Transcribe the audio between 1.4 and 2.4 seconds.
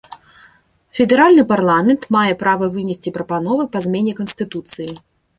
парламент мае